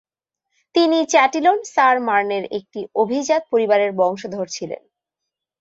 [0.75, 4.81] তিনি চ্যাটিলন-সার-মার্নের একটি অভিজাত পরিবারের বংশধর ছিলেন।